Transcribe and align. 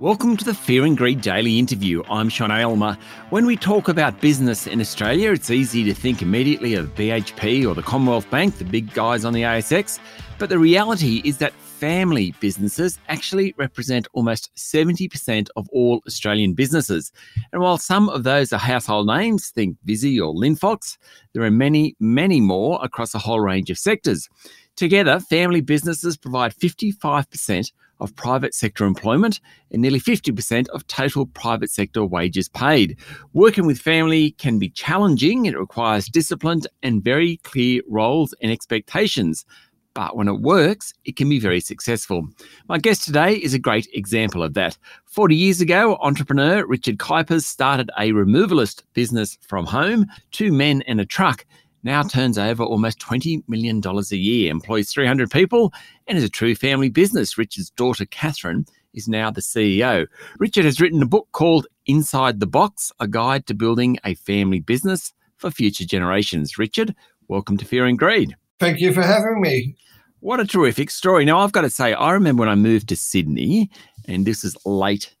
Welcome 0.00 0.38
to 0.38 0.46
the 0.46 0.54
Fear 0.54 0.86
and 0.86 0.96
Greed 0.96 1.20
Daily 1.20 1.58
Interview. 1.58 2.02
I'm 2.08 2.30
Sean 2.30 2.50
Aylmer. 2.50 2.96
When 3.28 3.44
we 3.44 3.54
talk 3.54 3.86
about 3.86 4.18
business 4.22 4.66
in 4.66 4.80
Australia, 4.80 5.30
it's 5.30 5.50
easy 5.50 5.84
to 5.84 5.92
think 5.92 6.22
immediately 6.22 6.72
of 6.72 6.94
BHP 6.94 7.68
or 7.68 7.74
the 7.74 7.82
Commonwealth 7.82 8.30
Bank, 8.30 8.56
the 8.56 8.64
big 8.64 8.94
guys 8.94 9.26
on 9.26 9.34
the 9.34 9.42
ASX. 9.42 9.98
But 10.38 10.48
the 10.48 10.58
reality 10.58 11.20
is 11.22 11.36
that 11.36 11.52
family 11.52 12.34
businesses 12.40 12.98
actually 13.10 13.54
represent 13.58 14.08
almost 14.14 14.50
70% 14.56 15.48
of 15.56 15.68
all 15.68 16.00
Australian 16.06 16.54
businesses. 16.54 17.12
And 17.52 17.60
while 17.60 17.76
some 17.76 18.08
of 18.08 18.22
those 18.22 18.54
are 18.54 18.58
household 18.58 19.06
names, 19.06 19.50
think 19.50 19.76
Visy 19.84 20.18
or 20.18 20.32
Linfox, 20.32 20.96
there 21.34 21.42
are 21.42 21.50
many, 21.50 21.94
many 22.00 22.40
more 22.40 22.80
across 22.82 23.14
a 23.14 23.18
whole 23.18 23.40
range 23.40 23.68
of 23.68 23.76
sectors. 23.76 24.30
Together, 24.76 25.20
family 25.20 25.60
businesses 25.60 26.16
provide 26.16 26.54
55% 26.54 27.70
of 28.00 28.14
private 28.16 28.54
sector 28.54 28.84
employment 28.84 29.40
and 29.70 29.82
nearly 29.82 30.00
50% 30.00 30.68
of 30.68 30.86
total 30.86 31.26
private 31.26 31.70
sector 31.70 32.04
wages 32.04 32.48
paid. 32.48 32.98
Working 33.32 33.66
with 33.66 33.80
family 33.80 34.32
can 34.32 34.58
be 34.58 34.70
challenging, 34.70 35.46
it 35.46 35.58
requires 35.58 36.06
disciplined 36.06 36.66
and 36.82 37.04
very 37.04 37.38
clear 37.38 37.82
roles 37.88 38.34
and 38.42 38.50
expectations. 38.50 39.44
But 39.92 40.16
when 40.16 40.28
it 40.28 40.40
works, 40.40 40.94
it 41.04 41.16
can 41.16 41.28
be 41.28 41.40
very 41.40 41.60
successful. 41.60 42.28
My 42.68 42.78
guest 42.78 43.04
today 43.04 43.34
is 43.34 43.54
a 43.54 43.58
great 43.58 43.88
example 43.92 44.42
of 44.42 44.54
that. 44.54 44.78
40 45.06 45.34
years 45.34 45.60
ago, 45.60 45.98
entrepreneur 46.00 46.64
Richard 46.64 46.98
Kuipers 46.98 47.42
started 47.42 47.90
a 47.98 48.12
removalist 48.12 48.84
business 48.94 49.36
from 49.40 49.66
home, 49.66 50.06
two 50.30 50.52
men 50.52 50.82
and 50.82 51.00
a 51.00 51.04
truck 51.04 51.44
now 51.82 52.02
turns 52.02 52.38
over 52.38 52.62
almost 52.62 52.98
$20 52.98 53.42
million 53.48 53.80
a 53.84 54.16
year, 54.16 54.50
employs 54.50 54.90
300 54.90 55.30
people, 55.30 55.72
and 56.06 56.18
is 56.18 56.24
a 56.24 56.28
true 56.28 56.54
family 56.54 56.88
business. 56.88 57.38
Richard's 57.38 57.70
daughter, 57.70 58.04
Catherine, 58.06 58.66
is 58.94 59.08
now 59.08 59.30
the 59.30 59.40
CEO. 59.40 60.06
Richard 60.38 60.64
has 60.64 60.80
written 60.80 61.02
a 61.02 61.06
book 61.06 61.28
called 61.32 61.66
Inside 61.86 62.40
the 62.40 62.46
Box 62.46 62.92
A 63.00 63.06
Guide 63.06 63.46
to 63.46 63.54
Building 63.54 63.98
a 64.04 64.14
Family 64.14 64.60
Business 64.60 65.12
for 65.36 65.50
Future 65.50 65.84
Generations. 65.84 66.58
Richard, 66.58 66.94
welcome 67.28 67.56
to 67.56 67.64
Fear 67.64 67.86
and 67.86 67.98
Greed. 67.98 68.34
Thank 68.58 68.80
you 68.80 68.92
for 68.92 69.02
having 69.02 69.40
me. 69.40 69.76
What 70.20 70.40
a 70.40 70.44
terrific 70.44 70.90
story. 70.90 71.24
Now, 71.24 71.38
I've 71.38 71.52
got 71.52 71.62
to 71.62 71.70
say, 71.70 71.94
I 71.94 72.12
remember 72.12 72.40
when 72.40 72.50
I 72.50 72.54
moved 72.54 72.90
to 72.90 72.96
Sydney, 72.96 73.70
and 74.06 74.26
this 74.26 74.44
is 74.44 74.54
late 74.66 75.14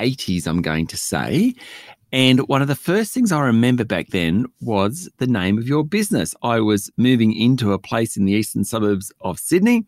80s, 0.00 0.46
I'm 0.46 0.62
going 0.62 0.86
to 0.86 0.96
say. 0.96 1.54
And 2.12 2.46
one 2.48 2.62
of 2.62 2.68
the 2.68 2.76
first 2.76 3.12
things 3.12 3.32
I 3.32 3.40
remember 3.40 3.84
back 3.84 4.08
then 4.08 4.46
was 4.60 5.10
the 5.18 5.26
name 5.26 5.58
of 5.58 5.66
your 5.66 5.84
business. 5.84 6.34
I 6.42 6.60
was 6.60 6.90
moving 6.96 7.32
into 7.32 7.72
a 7.72 7.78
place 7.78 8.16
in 8.16 8.24
the 8.24 8.32
eastern 8.32 8.64
suburbs 8.64 9.12
of 9.20 9.38
Sydney, 9.38 9.84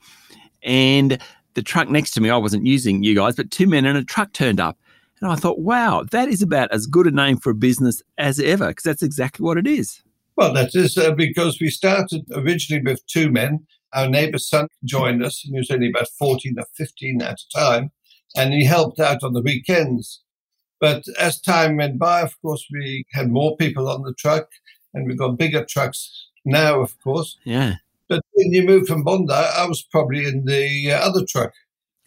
and 0.62 1.18
the 1.54 1.62
truck 1.62 1.88
next 1.88 2.12
to 2.12 2.20
me, 2.20 2.30
I 2.30 2.36
wasn't 2.36 2.66
using 2.66 3.02
you 3.02 3.14
guys, 3.14 3.36
but 3.36 3.50
two 3.50 3.66
men 3.66 3.86
in 3.86 3.96
a 3.96 4.04
truck 4.04 4.32
turned 4.32 4.60
up. 4.60 4.78
And 5.20 5.30
I 5.30 5.34
thought, 5.34 5.58
wow, 5.58 6.04
that 6.10 6.28
is 6.28 6.42
about 6.42 6.70
as 6.72 6.86
good 6.86 7.06
a 7.06 7.10
name 7.10 7.38
for 7.38 7.50
a 7.50 7.54
business 7.54 8.02
as 8.18 8.38
ever, 8.38 8.68
because 8.68 8.84
that's 8.84 9.02
exactly 9.02 9.44
what 9.44 9.58
it 9.58 9.66
is. 9.66 10.00
Well, 10.36 10.52
that 10.52 10.74
is 10.74 10.96
uh, 10.96 11.12
because 11.12 11.60
we 11.60 11.70
started 11.70 12.22
originally 12.32 12.82
with 12.82 13.04
two 13.06 13.30
men. 13.30 13.66
Our 13.92 14.08
neighbour's 14.08 14.48
son 14.48 14.68
joined 14.84 15.24
us, 15.24 15.44
and 15.44 15.54
he 15.54 15.58
was 15.58 15.70
only 15.70 15.88
about 15.88 16.06
14 16.18 16.54
or 16.58 16.66
15 16.76 17.22
at 17.22 17.38
the 17.52 17.60
time, 17.60 17.90
and 18.36 18.52
he 18.52 18.64
helped 18.64 19.00
out 19.00 19.24
on 19.24 19.32
the 19.32 19.42
weekends. 19.42 20.22
But 20.80 21.04
as 21.18 21.40
time 21.40 21.76
went 21.76 21.98
by, 21.98 22.20
of 22.22 22.40
course, 22.40 22.64
we 22.72 23.04
had 23.12 23.30
more 23.30 23.56
people 23.56 23.88
on 23.88 24.02
the 24.02 24.14
truck 24.14 24.48
and 24.94 25.06
we 25.06 25.14
got 25.14 25.38
bigger 25.38 25.64
trucks 25.64 26.28
now, 26.44 26.80
of 26.80 26.98
course. 27.02 27.36
Yeah. 27.44 27.74
But 28.08 28.22
when 28.32 28.52
you 28.52 28.62
moved 28.62 28.88
from 28.88 29.04
Bondi, 29.04 29.32
I 29.32 29.66
was 29.66 29.82
probably 29.82 30.26
in 30.26 30.44
the 30.44 30.92
uh, 30.92 30.98
other 30.98 31.24
truck. 31.26 31.52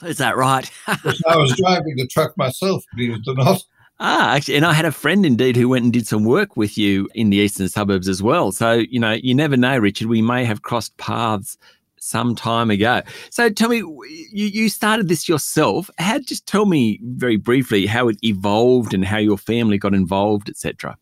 Is 0.03 0.17
that 0.17 0.35
right? 0.35 0.69
I 0.87 1.37
was 1.37 1.55
driving 1.55 1.95
the 1.95 2.07
truck 2.07 2.35
myself, 2.37 2.83
believe 2.95 3.13
it 3.13 3.27
or 3.27 3.35
not. 3.35 3.63
Ah, 3.99 4.33
actually, 4.33 4.55
and 4.55 4.65
I 4.65 4.73
had 4.73 4.85
a 4.85 4.91
friend 4.91 5.23
indeed 5.27 5.55
who 5.55 5.69
went 5.69 5.83
and 5.83 5.93
did 5.93 6.07
some 6.07 6.23
work 6.23 6.57
with 6.57 6.75
you 6.75 7.07
in 7.13 7.29
the 7.29 7.37
eastern 7.37 7.69
suburbs 7.69 8.07
as 8.07 8.23
well. 8.23 8.51
So, 8.51 8.71
you 8.71 8.99
know, 8.99 9.11
you 9.11 9.35
never 9.35 9.55
know, 9.55 9.77
Richard. 9.77 10.07
We 10.07 10.23
may 10.23 10.43
have 10.43 10.63
crossed 10.63 10.97
paths 10.97 11.55
some 12.01 12.35
time 12.35 12.71
ago. 12.71 13.01
So 13.29 13.49
tell 13.49 13.69
me, 13.69 13.77
you, 13.77 14.47
you 14.47 14.69
started 14.69 15.07
this 15.07 15.29
yourself. 15.29 15.89
How 15.97 16.19
just 16.19 16.47
tell 16.47 16.65
me 16.65 16.99
very 17.03 17.37
briefly 17.37 17.85
how 17.85 18.07
it 18.07 18.17
evolved 18.23 18.93
and 18.93 19.05
how 19.05 19.17
your 19.17 19.37
family 19.37 19.77
got 19.77 19.93
involved, 19.93 20.49
etc. 20.49 20.97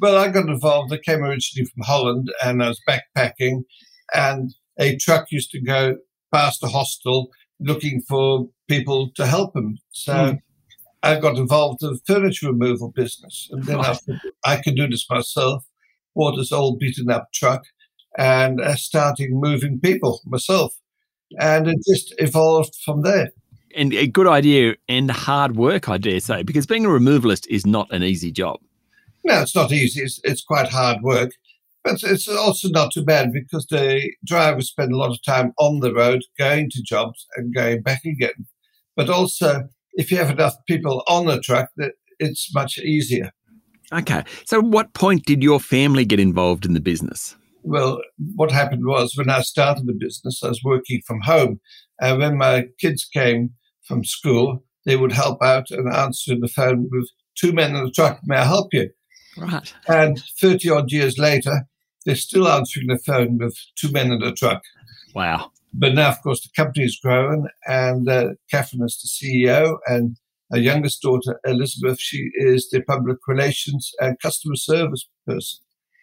Well, 0.00 0.16
I 0.16 0.28
got 0.28 0.48
involved. 0.48 0.92
I 0.92 0.98
came 0.98 1.24
originally 1.24 1.68
from 1.68 1.82
Holland 1.82 2.30
and 2.44 2.62
I 2.62 2.68
was 2.68 2.80
backpacking, 2.88 3.64
and 4.14 4.54
a 4.78 4.96
truck 4.96 5.26
used 5.30 5.50
to 5.52 5.60
go 5.60 5.96
past 6.32 6.62
a 6.62 6.68
hostel 6.68 7.30
looking 7.58 8.02
for 8.02 8.48
people 8.68 9.10
to 9.16 9.26
help 9.26 9.56
him. 9.56 9.78
So 9.90 10.12
mm. 10.12 10.38
I 11.02 11.18
got 11.18 11.38
involved 11.38 11.82
in 11.82 11.90
the 11.90 12.00
furniture 12.06 12.52
removal 12.52 12.92
business, 12.94 13.48
and 13.50 13.64
then. 13.64 13.80
I, 13.80 13.96
I 14.44 14.56
could 14.56 14.76
do 14.76 14.88
this 14.88 15.06
myself. 15.10 15.64
Bought 16.14 16.36
this 16.36 16.52
old 16.52 16.78
beaten 16.78 17.10
up 17.10 17.28
truck 17.32 17.62
and 18.18 18.60
uh, 18.60 18.74
starting 18.74 19.40
moving 19.40 19.80
people 19.80 20.20
myself. 20.26 20.74
And 21.38 21.68
it 21.68 21.78
just 21.88 22.14
evolved 22.18 22.74
from 22.84 23.02
there. 23.02 23.30
And 23.76 23.94
a 23.94 24.06
good 24.06 24.26
idea 24.26 24.74
and 24.88 25.10
hard 25.10 25.56
work, 25.56 25.88
I 25.88 25.98
dare 25.98 26.20
say, 26.20 26.42
because 26.42 26.66
being 26.66 26.84
a 26.84 26.88
removalist 26.88 27.46
is 27.48 27.64
not 27.64 27.90
an 27.92 28.02
easy 28.02 28.32
job. 28.32 28.60
No, 29.24 29.40
it's 29.42 29.54
not 29.54 29.72
easy. 29.72 30.02
It's, 30.02 30.20
it's 30.24 30.42
quite 30.42 30.68
hard 30.68 31.02
work. 31.02 31.32
But 31.84 32.02
it's 32.02 32.28
also 32.28 32.68
not 32.70 32.92
too 32.92 33.04
bad 33.04 33.32
because 33.32 33.66
the 33.66 34.10
drivers 34.24 34.68
spend 34.68 34.92
a 34.92 34.96
lot 34.96 35.10
of 35.10 35.22
time 35.22 35.52
on 35.58 35.80
the 35.80 35.94
road 35.94 36.24
going 36.38 36.70
to 36.70 36.82
jobs 36.82 37.26
and 37.36 37.54
going 37.54 37.82
back 37.82 38.04
again. 38.04 38.46
But 38.96 39.08
also, 39.08 39.68
if 39.92 40.10
you 40.10 40.16
have 40.16 40.30
enough 40.30 40.54
people 40.66 41.04
on 41.06 41.26
the 41.26 41.40
truck, 41.40 41.70
it's 42.18 42.52
much 42.52 42.78
easier. 42.78 43.30
Okay. 43.92 44.24
So, 44.44 44.60
what 44.60 44.92
point 44.92 45.24
did 45.24 45.42
your 45.42 45.60
family 45.60 46.04
get 46.04 46.20
involved 46.20 46.66
in 46.66 46.74
the 46.74 46.80
business? 46.80 47.36
Well, 47.62 48.00
what 48.34 48.50
happened 48.50 48.86
was 48.86 49.14
when 49.16 49.30
I 49.30 49.42
started 49.42 49.86
the 49.86 49.92
business, 49.92 50.42
I 50.42 50.48
was 50.48 50.62
working 50.64 51.02
from 51.06 51.20
home. 51.22 51.60
And 52.00 52.18
when 52.18 52.36
my 52.36 52.66
kids 52.80 53.04
came 53.04 53.50
from 53.84 54.04
school, 54.04 54.64
they 54.86 54.96
would 54.96 55.12
help 55.12 55.42
out 55.42 55.70
and 55.70 55.92
answer 55.92 56.34
the 56.38 56.48
phone 56.48 56.88
with 56.90 57.08
two 57.34 57.52
men 57.52 57.74
in 57.74 57.84
the 57.84 57.90
truck. 57.90 58.20
May 58.24 58.36
I 58.36 58.44
help 58.44 58.68
you? 58.72 58.90
Right. 59.36 59.72
And 59.86 60.20
30 60.40 60.70
odd 60.70 60.92
years 60.92 61.18
later, 61.18 61.66
they're 62.04 62.16
still 62.16 62.48
answering 62.48 62.86
the 62.86 62.98
phone 62.98 63.38
with 63.38 63.56
two 63.76 63.90
men 63.92 64.10
in 64.10 64.22
a 64.22 64.32
truck. 64.32 64.62
Wow. 65.14 65.52
But 65.74 65.94
now, 65.94 66.08
of 66.08 66.22
course, 66.22 66.42
the 66.42 66.48
company's 66.56 66.98
grown, 66.98 67.48
and 67.66 68.08
uh, 68.08 68.30
Catherine 68.50 68.84
is 68.84 68.98
the 69.00 69.26
CEO, 69.26 69.76
and 69.86 70.16
her 70.50 70.58
youngest 70.58 71.02
daughter, 71.02 71.38
Elizabeth, 71.44 72.00
she 72.00 72.30
is 72.34 72.70
the 72.70 72.80
public 72.82 73.18
relations 73.26 73.92
and 74.00 74.18
customer 74.20 74.56
service 74.56 75.06
person. 75.26 75.58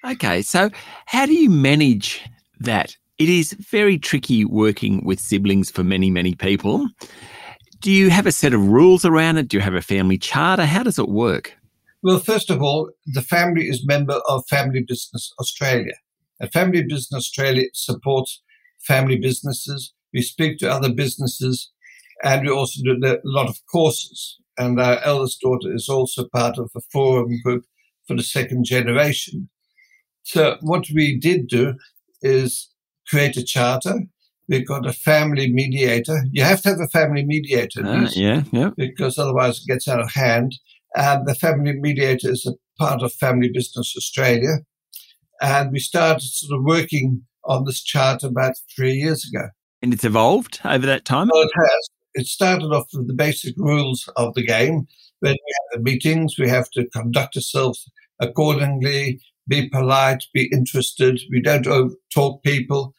Okay, 0.05 0.43
so 0.43 0.69
how 1.07 1.25
do 1.25 1.33
you 1.33 1.49
manage 1.49 2.23
that? 2.59 2.95
It 3.17 3.27
is 3.27 3.53
very 3.53 3.97
tricky 3.97 4.45
working 4.45 5.03
with 5.03 5.19
siblings 5.19 5.71
for 5.71 5.83
many, 5.83 6.11
many 6.11 6.35
people. 6.35 6.87
Do 7.79 7.91
you 7.91 8.11
have 8.11 8.27
a 8.27 8.31
set 8.31 8.53
of 8.53 8.67
rules 8.67 9.03
around 9.03 9.37
it? 9.37 9.47
Do 9.47 9.57
you 9.57 9.61
have 9.61 9.73
a 9.73 9.81
family 9.81 10.19
charter? 10.19 10.65
How 10.65 10.83
does 10.83 10.99
it 10.99 11.09
work? 11.09 11.53
Well, 12.03 12.19
first 12.19 12.51
of 12.51 12.61
all, 12.61 12.91
the 13.07 13.23
family 13.23 13.67
is 13.67 13.87
member 13.87 14.21
of 14.29 14.45
Family 14.47 14.83
Business 14.87 15.33
Australia. 15.39 15.95
And 16.39 16.51
Family 16.51 16.83
Business 16.83 17.13
Australia 17.13 17.65
supports 17.73 18.43
family 18.81 19.17
businesses. 19.17 19.91
We 20.13 20.21
speak 20.21 20.59
to 20.59 20.71
other 20.71 20.93
businesses 20.93 21.71
and 22.23 22.45
we 22.45 22.51
also 22.51 22.79
do 22.83 22.99
a 23.03 23.17
lot 23.23 23.49
of 23.49 23.57
courses. 23.71 24.37
And 24.57 24.79
our 24.79 24.99
eldest 25.03 25.41
daughter 25.41 25.73
is 25.73 25.89
also 25.89 26.27
part 26.27 26.59
of 26.59 26.69
a 26.75 26.81
forum 26.91 27.39
group 27.43 27.65
for 28.07 28.15
the 28.15 28.23
second 28.23 28.65
generation. 28.65 29.49
So 30.25 30.57
what 30.61 30.85
we 30.93 31.17
did 31.17 31.47
do 31.47 31.75
is 32.21 32.69
create 33.07 33.37
a 33.37 33.43
charter. 33.43 33.99
We've 34.49 34.67
got 34.67 34.87
a 34.87 34.93
family 34.93 35.51
mediator. 35.51 36.23
You 36.31 36.43
have 36.43 36.61
to 36.63 36.69
have 36.69 36.79
a 36.79 36.87
family 36.87 37.23
mediator. 37.23 37.85
Uh, 37.85 38.09
yeah, 38.13 38.43
yeah. 38.51 38.71
Because 38.75 39.17
otherwise 39.17 39.59
it 39.59 39.71
gets 39.71 39.87
out 39.87 40.01
of 40.01 40.11
hand. 40.11 40.55
And 40.95 41.27
the 41.27 41.35
family 41.35 41.73
mediator 41.73 42.31
is 42.31 42.45
a 42.47 42.53
part 42.83 43.03
of 43.03 43.13
Family 43.13 43.49
Business 43.53 43.93
Australia. 43.95 44.57
And 45.41 45.71
we 45.71 45.79
started 45.79 46.23
sort 46.23 46.57
of 46.57 46.65
working 46.65 47.23
on 47.43 47.65
this 47.65 47.83
charter 47.83 48.27
about 48.27 48.55
three 48.75 48.93
years 48.93 49.27
ago. 49.31 49.49
And 49.83 49.93
it's 49.93 50.03
evolved 50.03 50.59
over 50.65 50.87
that 50.87 51.05
time? 51.05 51.29
Well, 51.31 51.43
it 51.43 51.51
has. 51.55 51.89
It 52.15 52.27
started 52.27 52.67
off 52.67 52.87
with 52.93 53.07
the 53.07 53.13
basic 53.13 53.55
rules 53.57 54.09
of 54.15 54.33
the 54.33 54.45
game. 54.45 54.87
When 55.19 55.33
we 55.33 55.53
have 55.73 55.83
the 55.83 55.91
meetings, 55.91 56.39
we 56.39 56.49
have 56.49 56.69
to 56.71 56.87
conduct 56.89 57.35
ourselves 57.35 57.87
accordingly 58.19 59.19
be 59.47 59.69
polite, 59.69 60.23
be 60.33 60.49
interested. 60.51 61.19
We 61.29 61.41
don't 61.41 61.67
talk 62.13 62.43
people. 62.43 62.93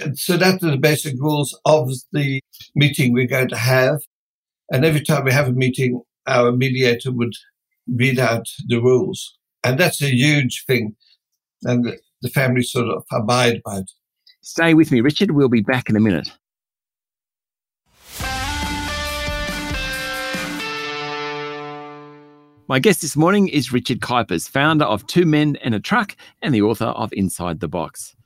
And 0.00 0.18
so 0.18 0.36
that's 0.36 0.62
the 0.62 0.76
basic 0.76 1.14
rules 1.20 1.58
of 1.64 1.90
the 2.12 2.40
meeting 2.74 3.12
we're 3.12 3.26
going 3.26 3.48
to 3.48 3.56
have. 3.56 4.00
And 4.70 4.84
every 4.84 5.02
time 5.02 5.24
we 5.24 5.32
have 5.32 5.48
a 5.48 5.52
meeting, 5.52 6.02
our 6.26 6.52
mediator 6.52 7.12
would 7.12 7.34
read 7.86 8.18
out 8.18 8.46
the 8.66 8.78
rules. 8.78 9.36
And 9.62 9.78
that's 9.78 10.02
a 10.02 10.08
huge 10.08 10.64
thing. 10.66 10.96
And 11.62 11.84
the, 11.84 11.98
the 12.22 12.30
family 12.30 12.62
sort 12.62 12.88
of 12.88 13.04
abide 13.12 13.62
by 13.64 13.78
it. 13.78 13.90
Stay 14.42 14.74
with 14.74 14.90
me, 14.90 15.00
Richard. 15.00 15.30
We'll 15.30 15.48
be 15.48 15.62
back 15.62 15.88
in 15.88 15.96
a 15.96 16.00
minute. 16.00 16.30
My 22.66 22.78
guest 22.78 23.02
this 23.02 23.14
morning 23.14 23.48
is 23.48 23.74
Richard 23.74 24.00
Kuipers, 24.00 24.48
founder 24.48 24.86
of 24.86 25.06
Two 25.06 25.26
Men 25.26 25.56
and 25.56 25.74
a 25.74 25.80
Truck 25.80 26.16
and 26.40 26.54
the 26.54 26.62
author 26.62 26.86
of 26.86 27.12
Inside 27.12 27.60
the 27.60 27.68
Box. 27.68 28.16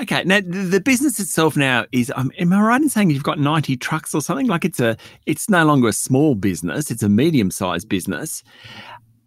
Okay, 0.00 0.22
now 0.24 0.40
the 0.40 0.80
business 0.80 1.18
itself 1.18 1.56
now 1.56 1.84
is. 1.90 2.12
Um, 2.14 2.30
am 2.38 2.52
I 2.52 2.60
right 2.60 2.80
in 2.80 2.88
saying 2.88 3.10
you've 3.10 3.24
got 3.24 3.40
ninety 3.40 3.76
trucks 3.76 4.14
or 4.14 4.22
something? 4.22 4.46
Like 4.46 4.64
it's 4.64 4.78
a, 4.78 4.96
it's 5.26 5.50
no 5.50 5.64
longer 5.64 5.88
a 5.88 5.92
small 5.92 6.36
business; 6.36 6.92
it's 6.92 7.02
a 7.02 7.08
medium-sized 7.08 7.88
business. 7.88 8.44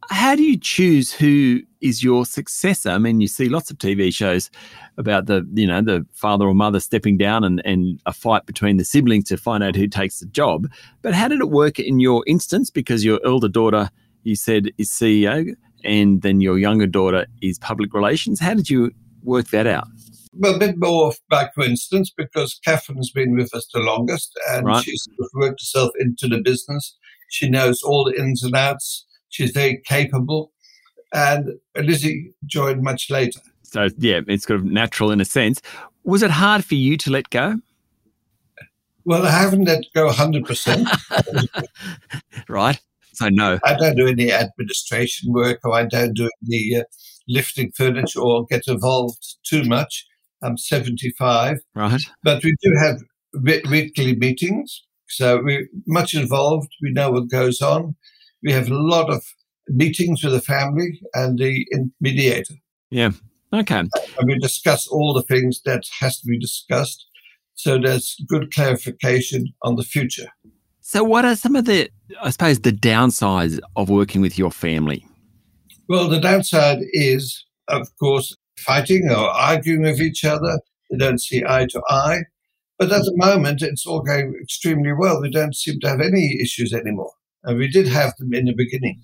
How 0.09 0.35
do 0.35 0.43
you 0.43 0.57
choose 0.57 1.11
who 1.11 1.59
is 1.81 2.01
your 2.01 2.25
successor? 2.25 2.91
I 2.91 2.97
mean, 2.97 3.19
you 3.19 3.27
see 3.27 3.49
lots 3.49 3.69
of 3.69 3.77
TV 3.77 4.11
shows 4.13 4.49
about 4.97 5.27
the, 5.27 5.47
you 5.53 5.67
know, 5.67 5.81
the 5.81 6.05
father 6.13 6.47
or 6.47 6.55
mother 6.55 6.79
stepping 6.79 7.15
down 7.15 7.43
and, 7.43 7.61
and 7.63 8.01
a 8.07 8.13
fight 8.13 8.47
between 8.47 8.77
the 8.77 8.85
siblings 8.85 9.25
to 9.25 9.37
find 9.37 9.63
out 9.63 9.75
who 9.75 9.87
takes 9.87 10.19
the 10.19 10.25
job. 10.25 10.67
But 11.03 11.13
how 11.13 11.27
did 11.27 11.41
it 11.41 11.51
work 11.51 11.77
in 11.77 11.99
your 11.99 12.23
instance? 12.25 12.71
Because 12.71 13.05
your 13.05 13.19
elder 13.23 13.49
daughter, 13.49 13.91
you 14.29 14.35
said, 14.35 14.69
is 14.77 14.89
CEO, 14.89 15.55
and 15.83 16.21
then 16.21 16.39
your 16.39 16.57
younger 16.57 16.87
daughter 16.87 17.25
is 17.41 17.57
public 17.59 17.93
relations. 17.93 18.39
How 18.39 18.53
did 18.53 18.69
you 18.69 18.91
work 19.23 19.49
that 19.49 19.67
out? 19.67 19.87
Well, 20.33 20.55
a 20.55 20.59
bit 20.59 20.77
more 20.77 21.13
by 21.29 21.49
coincidence 21.55 22.11
because 22.15 22.59
Catherine's 22.63 23.11
been 23.11 23.35
with 23.35 23.53
us 23.53 23.67
the 23.73 23.79
longest 23.79 24.31
and 24.49 24.65
right. 24.65 24.83
she's 24.83 25.07
worked 25.33 25.61
herself 25.61 25.91
into 25.99 26.27
the 26.27 26.41
business. 26.41 26.95
She 27.29 27.49
knows 27.49 27.81
all 27.81 28.05
the 28.05 28.17
ins 28.17 28.43
and 28.43 28.55
outs. 28.55 29.05
She's 29.29 29.51
very 29.51 29.81
capable. 29.85 30.51
And 31.13 31.53
Lizzie 31.75 32.33
joined 32.45 32.83
much 32.83 33.09
later. 33.09 33.39
So, 33.63 33.89
yeah, 33.97 34.21
it's 34.27 34.45
kind 34.45 34.59
of 34.59 34.65
natural 34.65 35.11
in 35.11 35.19
a 35.19 35.25
sense. 35.25 35.61
Was 36.03 36.23
it 36.23 36.31
hard 36.31 36.63
for 36.63 36.75
you 36.75 36.97
to 36.97 37.11
let 37.11 37.29
go? 37.29 37.59
Well, 39.05 39.25
I 39.25 39.31
haven't 39.31 39.65
let 39.65 39.85
go 39.95 40.09
100%. 40.09 41.63
right. 42.49 42.79
So, 43.19 43.27
no. 43.27 43.59
I 43.65 43.75
don't 43.75 43.97
do 43.97 44.07
any 44.07 44.31
administration 44.31 45.33
work 45.33 45.59
or 45.65 45.73
I 45.73 45.83
don't 45.83 46.13
do 46.13 46.29
any 46.47 46.77
uh, 46.77 46.83
lifting 47.27 47.69
furniture 47.75 48.21
or 48.21 48.45
get 48.45 48.63
involved 48.65 49.35
too 49.43 49.65
much. 49.65 50.05
I'm 50.41 50.57
75. 50.57 51.57
Right. 51.75 52.01
But 52.23 52.41
we 52.45 52.55
do 52.61 52.73
have 52.79 53.01
weekly 53.69 54.15
meetings. 54.15 54.81
So 55.09 55.41
we're 55.43 55.67
much 55.85 56.13
involved. 56.13 56.69
We 56.81 56.93
know 56.93 57.11
what 57.11 57.29
goes 57.29 57.59
on. 57.59 57.97
We 58.41 58.53
have 58.53 58.69
a 58.69 58.73
lot 58.73 59.09
of 59.09 59.21
meetings 59.67 60.23
with 60.23 60.31
the 60.31 60.41
family 60.41 61.01
and 61.13 61.37
the 61.37 61.65
mediator. 61.99 62.53
Yeah. 62.89 63.11
Okay. 63.51 63.79
And 63.79 64.27
we 64.27 64.39
discuss 64.39 64.87
all 64.87 65.13
the 65.13 65.23
things 65.23 65.61
that 65.65 65.83
has 65.99 66.21
to 66.21 66.25
be 66.25 66.39
discussed. 66.39 67.05
So 67.55 67.77
there's 67.77 68.15
good 68.29 68.53
clarification 68.53 69.47
on 69.63 69.75
the 69.75 69.83
future. 69.83 70.29
So 70.89 71.03
what 71.03 71.23
are 71.23 71.35
some 71.35 71.55
of 71.55 71.65
the, 71.65 71.87
I 72.19 72.31
suppose, 72.31 72.61
the 72.61 72.71
downsides 72.71 73.59
of 73.75 73.91
working 73.91 74.21
with 74.21 74.39
your 74.39 74.49
family? 74.49 75.05
Well, 75.87 76.09
the 76.09 76.19
downside 76.19 76.79
is, 76.93 77.45
of 77.67 77.87
course, 77.99 78.35
fighting 78.57 79.07
or 79.11 79.29
arguing 79.29 79.83
with 79.83 80.01
each 80.01 80.25
other. 80.25 80.59
They 80.89 80.97
don't 80.97 81.21
see 81.21 81.43
eye 81.47 81.67
to 81.69 81.81
eye. 81.89 82.21
But 82.79 82.91
at 82.91 83.03
the 83.03 83.13
moment, 83.17 83.61
it's 83.61 83.85
all 83.85 84.01
going 84.01 84.33
extremely 84.41 84.91
well. 84.91 85.21
We 85.21 85.29
don't 85.29 85.55
seem 85.55 85.79
to 85.81 85.89
have 85.89 86.01
any 86.01 86.39
issues 86.41 86.73
anymore. 86.73 87.11
And 87.43 87.59
we 87.59 87.67
did 87.67 87.87
have 87.87 88.15
them 88.17 88.33
in 88.33 88.45
the 88.45 88.55
beginning. 88.55 88.99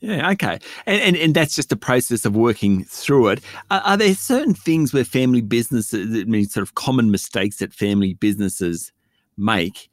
Yeah, 0.00 0.28
okay. 0.30 0.58
And, 0.86 1.00
and, 1.02 1.16
and 1.16 1.34
that's 1.36 1.54
just 1.54 1.70
a 1.70 1.76
process 1.76 2.24
of 2.24 2.34
working 2.34 2.82
through 2.82 3.28
it. 3.28 3.44
Are, 3.70 3.80
are 3.82 3.96
there 3.96 4.16
certain 4.16 4.54
things 4.54 4.92
where 4.92 5.04
family 5.04 5.40
businesses, 5.40 6.20
I 6.20 6.24
mean, 6.24 6.46
sort 6.46 6.66
of 6.66 6.74
common 6.74 7.12
mistakes 7.12 7.58
that 7.58 7.72
family 7.72 8.14
businesses 8.14 8.90
make 9.36 9.88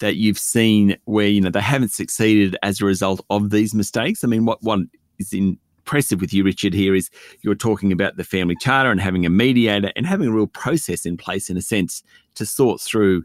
that 0.00 0.16
you've 0.16 0.38
seen 0.38 0.96
where, 1.04 1.28
you 1.28 1.40
know, 1.40 1.50
they 1.50 1.60
haven't 1.60 1.92
succeeded 1.92 2.56
as 2.62 2.80
a 2.80 2.84
result 2.84 3.24
of 3.30 3.50
these 3.50 3.74
mistakes? 3.74 4.24
I 4.24 4.26
mean, 4.26 4.44
what 4.44 4.62
one 4.62 4.90
is 5.18 5.32
impressive 5.32 6.20
with 6.20 6.34
you, 6.34 6.44
Richard, 6.44 6.74
here 6.74 6.94
is 6.94 7.10
you're 7.42 7.54
talking 7.54 7.92
about 7.92 8.16
the 8.16 8.24
family 8.24 8.56
charter 8.60 8.90
and 8.90 9.00
having 9.00 9.24
a 9.24 9.30
mediator 9.30 9.92
and 9.96 10.06
having 10.06 10.28
a 10.28 10.32
real 10.32 10.46
process 10.46 11.06
in 11.06 11.16
place, 11.16 11.48
in 11.48 11.56
a 11.56 11.62
sense, 11.62 12.02
to 12.34 12.44
sort 12.44 12.80
through 12.80 13.24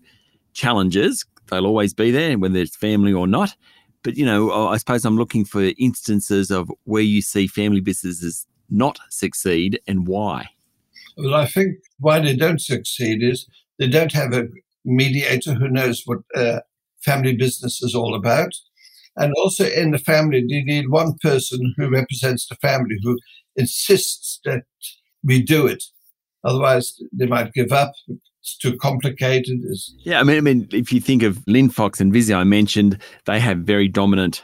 challenges. 0.53 1.25
They'll 1.49 1.65
always 1.65 1.93
be 1.93 2.11
there, 2.11 2.37
whether 2.37 2.59
it's 2.59 2.75
family 2.75 3.13
or 3.13 3.27
not. 3.27 3.55
But, 4.03 4.17
you 4.17 4.25
know, 4.25 4.67
I 4.67 4.77
suppose 4.77 5.03
I'm 5.03 5.17
looking 5.17 5.45
for 5.45 5.71
instances 5.77 6.51
of 6.51 6.71
where 6.83 7.01
you 7.01 7.21
see 7.21 7.47
family 7.47 7.81
businesses 7.81 8.45
not 8.69 8.99
succeed 9.09 9.79
and 9.87 10.07
why. 10.07 10.47
Well, 11.17 11.35
I 11.35 11.47
think 11.47 11.77
why 11.99 12.19
they 12.19 12.35
don't 12.35 12.61
succeed 12.61 13.23
is 13.23 13.47
they 13.79 13.87
don't 13.87 14.11
have 14.11 14.33
a 14.33 14.47
mediator 14.85 15.53
who 15.53 15.67
knows 15.67 16.03
what 16.05 16.19
uh, 16.35 16.59
family 17.03 17.35
business 17.35 17.81
is 17.81 17.95
all 17.95 18.15
about. 18.15 18.53
And 19.17 19.33
also 19.37 19.65
in 19.65 19.91
the 19.91 19.97
family, 19.97 20.43
you 20.45 20.65
need 20.65 20.89
one 20.89 21.13
person 21.21 21.73
who 21.77 21.89
represents 21.89 22.47
the 22.47 22.55
family, 22.55 22.97
who 23.01 23.17
insists 23.55 24.39
that 24.45 24.63
we 25.23 25.41
do 25.41 25.67
it. 25.67 25.83
Otherwise, 26.43 27.01
they 27.13 27.25
might 27.25 27.53
give 27.53 27.71
up. 27.71 27.93
It's 28.41 28.57
too 28.57 28.77
complicated. 28.77 29.59
It's 29.63 29.95
yeah, 30.03 30.19
I 30.19 30.23
mean, 30.23 30.37
I 30.37 30.41
mean, 30.41 30.67
if 30.71 30.91
you 30.91 30.99
think 30.99 31.23
of 31.23 31.37
Linfox 31.45 31.99
and 31.99 32.13
Visy, 32.13 32.33
I 32.33 32.43
mentioned 32.43 32.99
they 33.25 33.39
have 33.39 33.59
very 33.59 33.87
dominant 33.87 34.43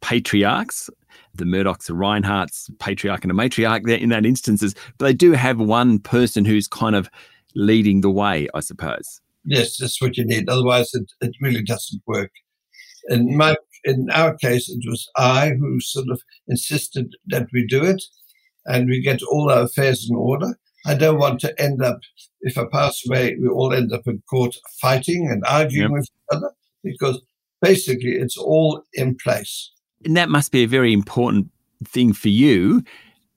patriarchs. 0.00 0.88
The 1.34 1.44
Murdochs, 1.44 1.86
the 1.86 1.94
Rineharts, 1.94 2.70
patriarch 2.78 3.24
and 3.24 3.30
a 3.30 3.34
matriarch 3.34 3.84
there 3.84 3.96
in 3.96 4.10
that 4.10 4.26
instances, 4.26 4.74
but 4.98 5.06
they 5.06 5.14
do 5.14 5.32
have 5.32 5.58
one 5.58 5.98
person 5.98 6.44
who's 6.44 6.68
kind 6.68 6.94
of 6.94 7.08
leading 7.54 8.02
the 8.02 8.10
way, 8.10 8.48
I 8.54 8.60
suppose. 8.60 9.21
Yes, 9.44 9.76
that's 9.76 10.00
what 10.00 10.16
you 10.16 10.24
need. 10.24 10.48
Otherwise, 10.48 10.94
it, 10.94 11.10
it 11.20 11.34
really 11.40 11.62
doesn't 11.62 12.02
work. 12.06 12.30
In 13.08 13.36
my 13.36 13.56
in 13.84 14.10
our 14.10 14.36
case, 14.36 14.68
it 14.68 14.88
was 14.88 15.08
I 15.16 15.50
who 15.50 15.80
sort 15.80 16.08
of 16.10 16.22
insisted 16.46 17.14
that 17.26 17.48
we 17.52 17.66
do 17.66 17.84
it 17.84 18.02
and 18.66 18.88
we 18.88 19.02
get 19.02 19.22
all 19.22 19.50
our 19.50 19.62
affairs 19.62 20.08
in 20.08 20.16
order. 20.16 20.56
I 20.86 20.94
don't 20.94 21.18
want 21.18 21.40
to 21.40 21.60
end 21.60 21.82
up, 21.82 22.00
if 22.40 22.58
I 22.58 22.64
pass 22.70 23.02
away, 23.06 23.36
we 23.40 23.48
all 23.48 23.72
end 23.72 23.92
up 23.92 24.02
in 24.06 24.22
court 24.28 24.54
fighting 24.80 25.28
and 25.30 25.42
arguing 25.48 25.90
yep. 25.90 25.98
with 25.98 26.04
each 26.04 26.36
other 26.36 26.50
because 26.82 27.20
basically 27.60 28.12
it's 28.12 28.36
all 28.36 28.82
in 28.94 29.16
place. 29.16 29.70
And 30.04 30.16
that 30.16 30.28
must 30.28 30.50
be 30.50 30.64
a 30.64 30.68
very 30.68 30.92
important 30.92 31.48
thing 31.84 32.12
for 32.12 32.28
you 32.28 32.82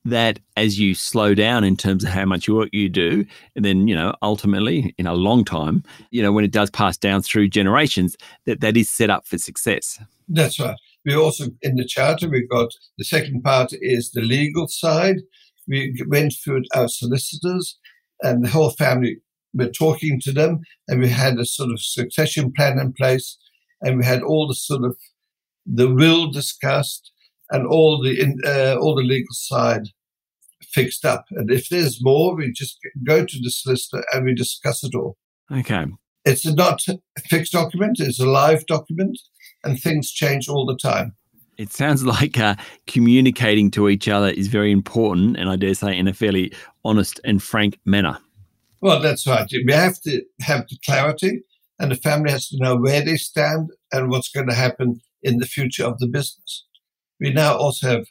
that 0.06 0.40
as 0.56 0.80
you 0.80 0.96
slow 0.96 1.34
down 1.34 1.64
in 1.64 1.76
terms 1.76 2.04
of 2.04 2.12
how 2.12 2.26
much 2.26 2.48
work 2.48 2.70
you 2.72 2.88
do, 2.88 3.26
and 3.56 3.66
then, 3.66 3.88
you 3.88 3.96
know, 3.96 4.14
ultimately 4.22 4.94
in 4.98 5.08
a 5.08 5.14
long 5.14 5.44
time, 5.44 5.84
you 6.12 6.22
know, 6.22 6.32
when 6.32 6.46
it 6.46 6.52
does 6.52 6.70
pass 6.70 6.96
down 6.96 7.22
through 7.22 7.50
generations, 7.50 8.16
that 8.46 8.62
that 8.62 8.78
is 8.78 8.90
set 8.90 9.10
up 9.10 9.28
for 9.28 9.38
success. 9.38 10.00
That's 10.30 10.60
right. 10.60 10.78
We 11.06 11.16
also, 11.16 11.46
in 11.62 11.76
the 11.76 11.86
charter, 11.86 12.30
we've 12.30 12.50
got 12.50 12.70
the 12.98 13.04
second 13.04 13.44
part 13.44 13.72
is 13.74 14.12
the 14.12 14.22
legal 14.22 14.68
side. 14.68 15.18
We 15.68 15.96
went 16.08 16.34
through 16.44 16.64
our 16.76 16.88
solicitors 16.88 17.78
and 18.22 18.44
the 18.44 18.50
whole 18.50 18.72
family. 18.72 19.18
We're 19.54 19.72
talking 19.72 20.20
to 20.22 20.32
them 20.32 20.62
and 20.88 21.00
we 21.00 21.10
had 21.10 21.38
a 21.40 21.46
sort 21.46 21.72
of 21.72 21.82
succession 21.82 22.52
plan 22.54 22.80
in 22.80 22.94
place 22.94 23.38
and 23.82 23.98
we 23.98 24.06
had 24.06 24.22
all 24.22 24.48
the 24.48 24.56
sort 24.56 24.84
of 24.84 24.98
the 25.66 25.90
will 25.90 26.30
discussed 26.30 27.12
and 27.52 27.68
all 27.68 28.02
the 28.02 28.36
uh, 28.46 28.80
all 28.80 28.96
the 28.96 29.04
legal 29.04 29.34
side 29.34 29.88
fixed 30.64 31.06
up. 31.06 31.26
And 31.32 31.52
if 31.52 31.70
there's 31.70 32.04
more, 32.04 32.36
we 32.36 32.52
just 32.52 32.78
go 33.06 33.26
to 33.26 33.40
the 33.42 33.52
solicitor 33.52 34.04
and 34.12 34.26
we 34.26 34.34
discuss 34.34 34.84
it 34.84 34.96
all. 34.96 35.18
Okay. 35.52 35.86
It's 36.26 36.46
not 36.46 36.82
a 36.88 36.98
fixed 37.30 37.54
document; 37.54 38.00
it's 38.00 38.20
a 38.20 38.26
live 38.26 38.66
document, 38.66 39.20
and 39.64 39.80
things 39.80 40.12
change 40.12 40.50
all 40.50 40.66
the 40.66 40.78
time. 40.78 41.16
It 41.58 41.72
sounds 41.72 42.04
like 42.16 42.40
uh, 42.40 42.56
communicating 42.88 43.72
to 43.72 43.90
each 43.90 44.08
other 44.08 44.30
is 44.30 44.48
very 44.48 44.72
important, 44.72 45.38
and 45.38 45.50
I 45.50 45.56
dare 45.56 45.74
say 45.74 45.98
in 45.98 46.08
a 46.08 46.14
fairly 46.14 46.52
honest 46.84 47.20
and 47.24 47.42
frank 47.42 47.80
manner. 47.86 48.18
Well, 48.82 49.02
that's 49.02 49.26
right. 49.26 49.50
We 49.66 49.74
have 49.74 50.02
to 50.02 50.22
have 50.42 50.68
the 50.68 50.78
clarity, 50.86 51.42
and 51.80 51.92
the 51.92 51.96
family 51.96 52.32
has 52.32 52.50
to 52.50 52.58
know 52.58 52.76
where 52.76 53.04
they 53.04 53.18
stand 53.18 53.70
and 53.92 54.10
what's 54.10 54.30
going 54.30 54.48
to 54.48 54.56
happen 54.56 55.02
in 55.24 55.38
the 55.38 55.46
future 55.46 55.86
of 55.86 56.00
the 56.00 56.08
business. 56.08 56.65
We 57.20 57.32
now 57.32 57.58
also 57.58 57.88
have 57.90 58.06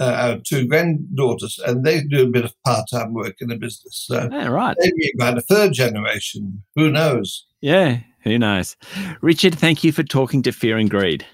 uh, 0.00 0.04
our 0.04 0.38
two 0.46 0.66
granddaughters, 0.66 1.58
and 1.66 1.84
they 1.84 2.02
do 2.02 2.22
a 2.24 2.30
bit 2.30 2.44
of 2.44 2.54
part-time 2.64 3.14
work 3.14 3.36
in 3.40 3.48
the 3.48 3.56
business. 3.56 4.04
So 4.06 4.28
yeah, 4.30 4.46
right. 4.46 4.76
Maybe 4.78 5.12
about 5.16 5.38
a 5.38 5.42
third 5.42 5.72
generation. 5.72 6.62
Who 6.76 6.90
knows? 6.90 7.46
Yeah, 7.60 7.98
who 8.20 8.38
knows? 8.38 8.76
Richard, 9.20 9.56
thank 9.56 9.82
you 9.82 9.92
for 9.92 10.04
talking 10.04 10.42
to 10.42 10.52
Fear 10.52 10.78
and 10.78 10.88
Greed. 10.88 11.26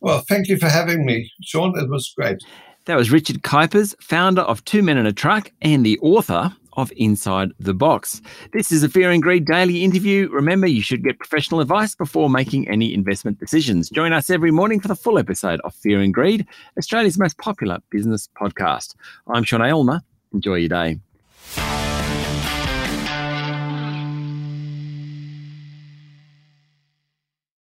Well, 0.00 0.24
thank 0.28 0.48
you 0.48 0.56
for 0.56 0.68
having 0.68 1.04
me, 1.04 1.30
Sean. 1.42 1.78
It 1.78 1.88
was 1.88 2.12
great. 2.16 2.38
That 2.86 2.96
was 2.96 3.10
Richard 3.10 3.42
Kuipers, 3.42 3.94
founder 4.00 4.42
of 4.42 4.64
Two 4.64 4.82
Men 4.82 4.96
in 4.96 5.06
a 5.06 5.12
Truck 5.12 5.52
and 5.60 5.84
the 5.84 5.98
author 6.00 6.54
of 6.78 6.92
Inside 6.96 7.50
the 7.58 7.74
Box. 7.74 8.22
This 8.52 8.70
is 8.70 8.84
a 8.84 8.88
Fear 8.88 9.10
and 9.10 9.20
Greed 9.20 9.44
daily 9.44 9.82
interview. 9.82 10.28
Remember, 10.30 10.68
you 10.68 10.80
should 10.80 11.02
get 11.02 11.18
professional 11.18 11.60
advice 11.60 11.96
before 11.96 12.30
making 12.30 12.68
any 12.68 12.94
investment 12.94 13.40
decisions. 13.40 13.90
Join 13.90 14.12
us 14.12 14.30
every 14.30 14.52
morning 14.52 14.78
for 14.78 14.86
the 14.86 14.94
full 14.94 15.18
episode 15.18 15.60
of 15.64 15.74
Fear 15.74 16.00
and 16.00 16.14
Greed, 16.14 16.46
Australia's 16.78 17.18
most 17.18 17.36
popular 17.36 17.80
business 17.90 18.28
podcast. 18.40 18.94
I'm 19.26 19.42
Sean 19.42 19.60
Aylmer. 19.60 20.02
Enjoy 20.32 20.54
your 20.54 20.68
day. 20.68 21.00